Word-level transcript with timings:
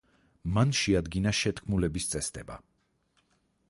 მან 0.55 0.71
შეადგინა 0.79 1.35
შეთქმულების 1.41 2.11
წესდება. 2.15 2.61